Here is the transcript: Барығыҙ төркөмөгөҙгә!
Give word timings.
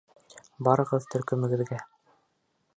Барығыҙ 0.67 1.05
төркөмөгөҙгә! 1.15 1.81